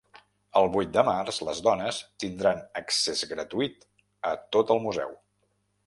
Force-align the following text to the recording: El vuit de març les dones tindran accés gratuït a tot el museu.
El 0.61 0.69
vuit 0.75 0.89
de 0.95 1.03
març 1.09 1.39
les 1.49 1.61
dones 1.67 2.01
tindran 2.25 2.65
accés 2.83 3.23
gratuït 3.35 3.89
a 4.33 4.37
tot 4.57 4.79
el 4.79 4.87
museu. 4.89 5.19